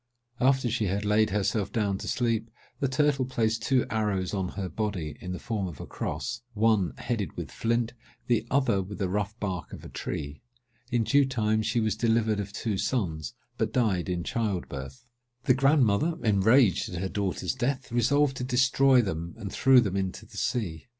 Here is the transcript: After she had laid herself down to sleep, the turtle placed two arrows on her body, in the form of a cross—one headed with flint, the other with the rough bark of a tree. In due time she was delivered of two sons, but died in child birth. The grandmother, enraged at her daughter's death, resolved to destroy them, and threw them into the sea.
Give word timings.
After 0.39 0.67
she 0.67 0.85
had 0.85 1.05
laid 1.05 1.29
herself 1.29 1.71
down 1.71 1.99
to 1.99 2.07
sleep, 2.07 2.49
the 2.79 2.87
turtle 2.87 3.23
placed 3.23 3.61
two 3.61 3.85
arrows 3.91 4.33
on 4.33 4.49
her 4.57 4.67
body, 4.67 5.15
in 5.21 5.31
the 5.31 5.37
form 5.37 5.67
of 5.67 5.79
a 5.79 5.85
cross—one 5.85 6.93
headed 6.97 7.37
with 7.37 7.51
flint, 7.51 7.93
the 8.25 8.43
other 8.49 8.81
with 8.81 8.97
the 8.97 9.07
rough 9.09 9.39
bark 9.39 9.71
of 9.71 9.85
a 9.85 9.89
tree. 9.89 10.41
In 10.89 11.03
due 11.03 11.23
time 11.27 11.61
she 11.61 11.79
was 11.79 11.95
delivered 11.95 12.39
of 12.39 12.51
two 12.51 12.79
sons, 12.79 13.35
but 13.59 13.73
died 13.73 14.09
in 14.09 14.23
child 14.23 14.67
birth. 14.67 15.05
The 15.43 15.53
grandmother, 15.53 16.15
enraged 16.23 16.89
at 16.89 16.99
her 16.99 17.07
daughter's 17.07 17.53
death, 17.53 17.91
resolved 17.91 18.37
to 18.37 18.43
destroy 18.43 19.03
them, 19.03 19.35
and 19.37 19.51
threw 19.51 19.79
them 19.81 19.95
into 19.95 20.25
the 20.25 20.37
sea. 20.37 20.87